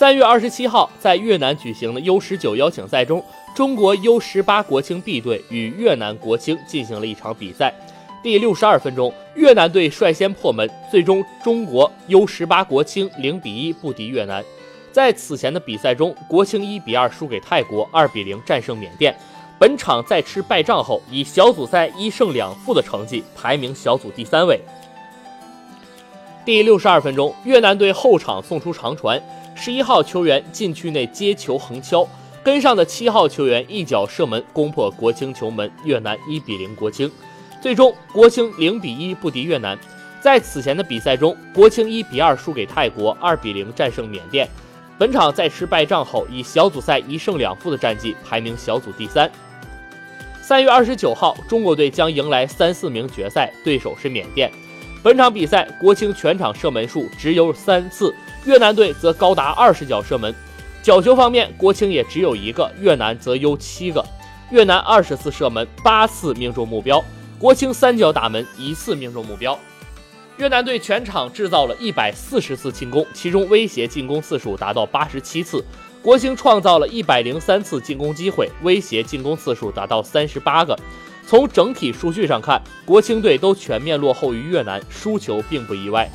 [0.00, 3.22] 三月二十七号，在越南举行的 U 十九邀请赛中，
[3.54, 7.70] 中国 U 十八国青 B 队与越南国青进行了一场比赛。
[8.22, 14.42] 第六十二分钟，越南队率先破门，最终中国 U 十八国青零比一不敌越南。
[14.90, 19.14] 在此前的比赛中，国青一比二输给泰国，二比零战胜缅甸。
[19.58, 24.58] 本场在吃败仗后，以小组赛一胜两负的成绩排名小组第三位。
[26.42, 29.22] 第六十二分钟，越南队后场送出长传，
[29.54, 32.08] 十一号球员禁区内接球横敲，
[32.42, 37.10] 跟上的七号球员一脚射门攻破国青球门，越南一比零国青。
[37.60, 39.78] 最终，国青零比一不敌越南。
[40.20, 44.48] 在此前的比赛中，国青一比二输给泰国，二比零战胜缅甸。
[44.98, 49.30] 本场在吃败仗后，以小组赛一胜两负的战绩排名小组第三。
[50.42, 54.50] 三月二十九号，中国队将迎来三四名决赛，对手是缅甸。
[55.02, 60.34] 本场比赛，国青全场射门数只有三次，越南队则高达二十脚射门。
[60.82, 64.04] 角球方面，国青也只有一个，越南则有七个。
[64.50, 67.02] 越南二十次射门，八次命中目标。
[67.38, 69.58] 国青三脚打门，一次命中目标。
[70.36, 75.64] 越南队全场制造了一百四十次进攻，其中威胁进攻次数达到八十七次。
[76.02, 80.78] 国青创造了一百零三次进攻机会，威胁进攻次数达到三十八个。
[81.30, 86.10] 从整体数据上看，国青队都全面落后于越南，输球并不意外。